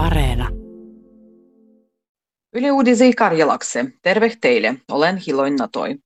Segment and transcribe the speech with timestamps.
[0.00, 0.48] Areena.
[2.52, 3.84] Yle Uudisi Karjalakse.
[4.02, 4.74] Terve teille.
[4.90, 5.96] Olen Hiloin Natoi.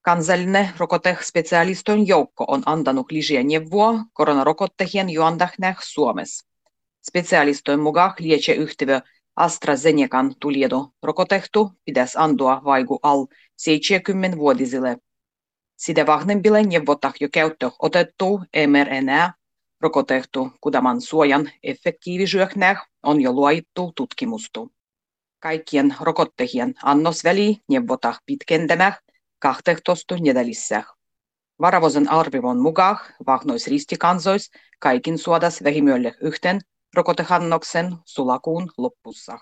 [0.00, 6.46] Kansallinen rokotespesialistojen joukko on antanut lisää neuvoa koronarokotteen juontahnäh Suomessa.
[7.08, 9.00] Spesialistojen mukaan lietse yhtiö
[9.36, 13.26] AstraZenecan tuliedo rokotehtu pitäisi antua vaiku al
[13.62, 14.96] 70-vuotisille.
[15.76, 19.32] Sitä vahvemmille neuvotah jo käyttö otettu mRNA
[19.80, 24.72] rokotehtu kudaman suojan effektiivisuuhnäh on jo luoittu tutkimustu.
[25.40, 28.98] Kaikkien rokottajien annosväli neuvotah pitkentämäh
[29.38, 30.86] 12 nedälissäh.
[31.60, 36.60] Varavosen arvivon mukaan vahnois ristikansois kaikin suodas vähimölle yhten
[36.94, 39.38] rokotehannoksen sulakuun loppussa.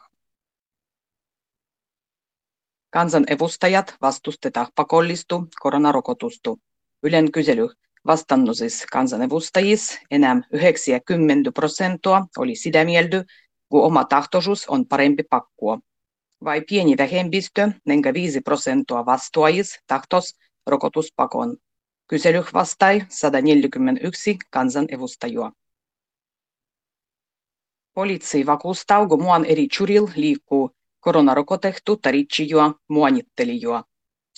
[2.90, 6.60] Kansan evustajat vastustetaan pakollistu koronarokotustu.
[7.02, 7.68] Ylen kysely
[8.06, 13.24] vastannusis kansanevustajis enää 90 prosenttia oli sitä mieltä,
[13.68, 15.78] kun oma tahtoisuus on parempi pakkua.
[16.44, 20.34] Vai pieni vähemmistö, nenkä 5 prosenttia vastuajis tahtos
[20.66, 21.56] rokotuspakon.
[22.06, 25.52] Kysely vastai 141 kansanevustajua.
[27.94, 30.70] Poliitsi vakuustaa, kun muan eri churil liikkuu
[31.00, 33.84] koronarokotettu taritsijua muonittelijua.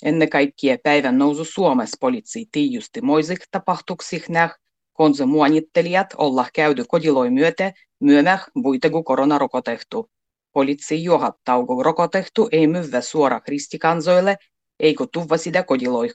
[0.03, 4.55] Ennen kaikkea päivän nousu Suomessa poliitsi tiijusti moisik tapahtuksih näh,
[4.93, 10.09] konse muonittelijat olla käydy kodiloi myöte myömäh vuitegu koronarokotehtu.
[10.53, 14.37] Poliitsi johattaa, kun rokotehtu ei myvä suora kristikansoille,
[14.79, 16.09] eikö tuvva sitä kodiloi.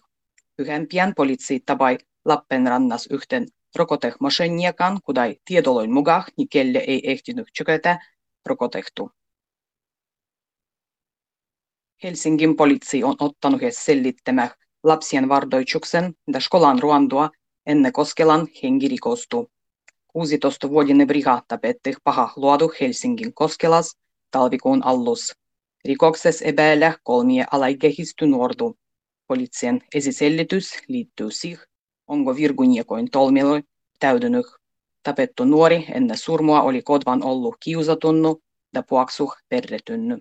[0.59, 3.47] Yhden pian poliitsi tabai Lappenrannas yhten
[3.77, 7.99] rokotehmoshenniekan, kudai tiedoloin mukaan, niin kelle ei ehtinyt tsykätä
[8.47, 9.11] rokotehtu.
[12.05, 14.51] Helsingin poliisi on ottanut sellittämään
[14.83, 17.31] lapsien vardoitsuksen ja skolan ruandua
[17.67, 19.51] ennen Koskelan henkirikostu.
[20.19, 23.97] 16-vuotinen brigata petti paha luodu Helsingin Koskelas
[24.31, 25.33] talvikuun allus.
[25.85, 28.77] Rikoksessa epäillä kolmie alaikähisty nuortu.
[29.27, 31.67] Poliisien esisellitys liittyy siihen,
[32.07, 33.63] onko virguniekoin tolmiloi
[34.01, 34.47] täydynyt.
[35.03, 38.43] Tapettu nuori ennen surmua oli kodvan ollut kiusatunnu
[38.75, 40.19] ja puaksuh perretynny.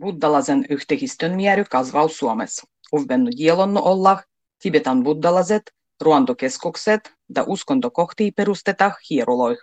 [0.00, 2.66] Buddalaisen yhteistön miery kasvaa Suomessa.
[2.92, 4.22] Uvvennu dielonnu olla
[4.62, 5.62] Tibetan buddalaiset
[6.00, 9.58] ruoantokeskukset ja uskontokohtia perusteta hieruloih.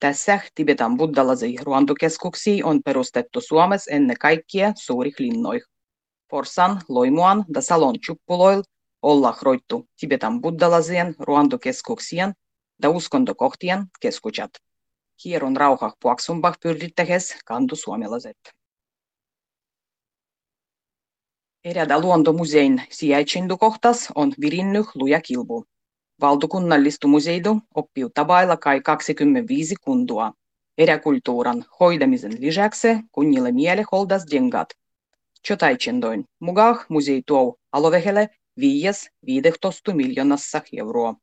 [0.00, 5.62] Tässä Tibetan buddalaisia ruoantokeskuksia on perustettu Suomessa ennen kaikkea suurih linnoih.
[6.30, 8.62] Forsan, Loimuan ja Salon chuppuloil
[9.02, 12.32] olla roittu Tibetan buddalaisien ruoantokeskuksien
[12.82, 14.50] ja uskontokohtien keskuksat.
[15.24, 18.36] Hieron rauha puaksumpah pyrdittähes kantu suomalaiset.
[21.66, 25.64] Eräda luontomusein sijaitsindukohtas on virinnyt luja kilpu.
[26.20, 30.32] Valtakunnallistu museidu oppiu tabailla kai 25 kundua.
[30.78, 34.68] Eräkulttuuran hoidamisen lisäksi kunnille miele holdas dengat.
[35.46, 38.28] Chotaicendoin mukaan musei tuo alovehele
[38.60, 41.14] 5-15 miljoonassa euroa.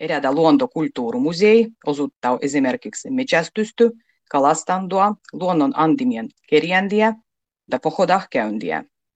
[0.00, 3.90] Eräda luontokulttuurimusei osuttaa esimerkiksi metsästysty,
[4.30, 7.14] kalastandua, luonnon antimien kerjändiä
[7.72, 8.28] ja pohodah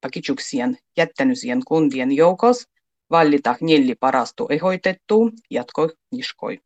[0.01, 2.67] Pakitsuksien jättänysien kundien joukos
[3.11, 6.59] vallita neljä parastu ehoitettu jatko niskoi.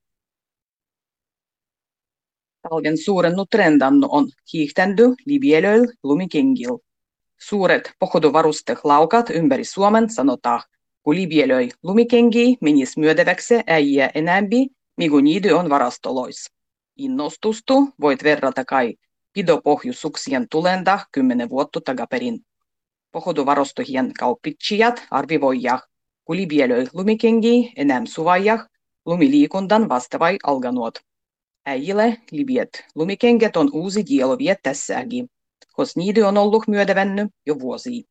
[2.62, 6.78] Talven suurennut trendannu on hiihtendy libielöil lumikengil.
[7.40, 10.62] Suuret pohoduvarustehlaukat ympäri Suomen sanotaan,
[11.02, 16.50] kun libielöi lumikengi menis myödeväksi äijä enämpi, migu niidy on varastolois.
[16.96, 18.94] Innostustu voit verrata kai
[19.32, 22.40] pidopohjusuksien tulenda kymmenen vuotta takaperin.
[23.12, 25.82] Pohoduvarustohien kauppitsijat arvivoijah,
[26.24, 28.66] kun libielöi lumikengi enää suvaijah,
[29.06, 30.98] lumiliikuntan vastavai alganuot.
[31.66, 35.28] Äijille libiet lumikengät on uusi dielo viettässäkin,
[35.72, 38.09] koska niitä on ollut myödevenny jo vuosia.